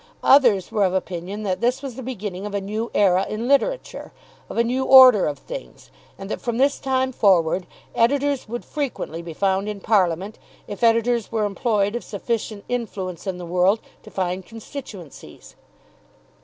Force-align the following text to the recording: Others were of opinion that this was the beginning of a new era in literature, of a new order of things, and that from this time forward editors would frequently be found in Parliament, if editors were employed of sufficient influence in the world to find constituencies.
Others 0.23 0.71
were 0.71 0.83
of 0.83 0.95
opinion 0.95 1.43
that 1.43 1.61
this 1.61 1.83
was 1.83 1.93
the 1.95 2.01
beginning 2.01 2.47
of 2.47 2.55
a 2.55 2.59
new 2.59 2.89
era 2.95 3.23
in 3.29 3.47
literature, 3.47 4.11
of 4.49 4.57
a 4.57 4.63
new 4.63 4.83
order 4.83 5.27
of 5.27 5.37
things, 5.37 5.91
and 6.17 6.27
that 6.31 6.41
from 6.41 6.57
this 6.57 6.79
time 6.79 7.11
forward 7.11 7.67
editors 7.93 8.49
would 8.49 8.65
frequently 8.65 9.21
be 9.21 9.35
found 9.35 9.69
in 9.69 9.79
Parliament, 9.79 10.39
if 10.67 10.83
editors 10.83 11.31
were 11.31 11.45
employed 11.45 11.95
of 11.95 12.03
sufficient 12.03 12.65
influence 12.67 13.27
in 13.27 13.37
the 13.37 13.45
world 13.45 13.79
to 14.01 14.09
find 14.09 14.43
constituencies. 14.43 15.55